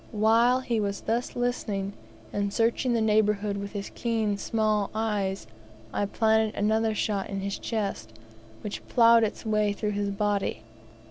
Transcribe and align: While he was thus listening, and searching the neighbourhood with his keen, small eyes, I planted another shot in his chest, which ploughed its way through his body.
While 0.17 0.61
he 0.61 0.79
was 0.79 1.01
thus 1.01 1.35
listening, 1.35 1.93
and 2.33 2.51
searching 2.51 2.93
the 2.93 3.01
neighbourhood 3.01 3.57
with 3.57 3.73
his 3.73 3.91
keen, 3.93 4.35
small 4.35 4.89
eyes, 4.95 5.45
I 5.93 6.07
planted 6.07 6.55
another 6.57 6.95
shot 6.95 7.29
in 7.29 7.41
his 7.41 7.59
chest, 7.59 8.11
which 8.61 8.83
ploughed 8.87 9.23
its 9.23 9.45
way 9.45 9.73
through 9.73 9.91
his 9.91 10.09
body. 10.09 10.63